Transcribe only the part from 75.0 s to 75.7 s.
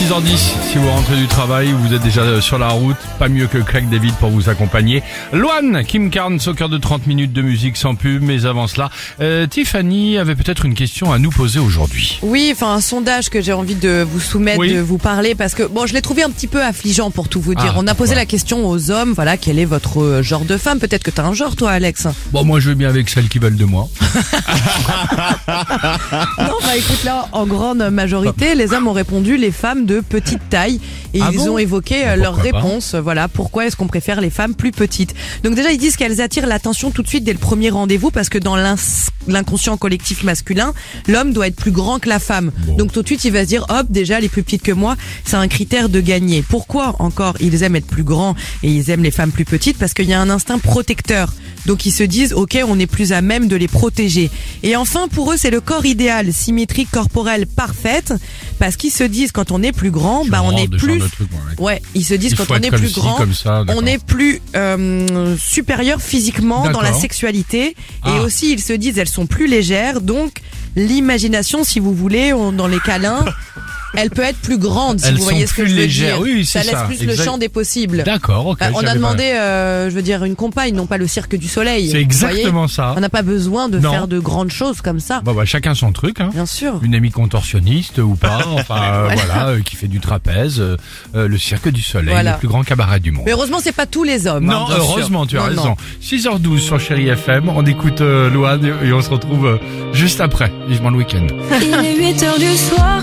si Elles vous voyez sont ce que plus